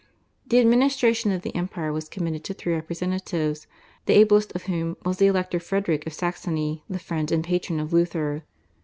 [0.47, 3.67] The administration of the Empire was committed to three representatives,
[4.07, 7.93] the ablest of whom was the Elector Frederick of Saxony, the friend and patron of
[7.93, 8.41] Luther.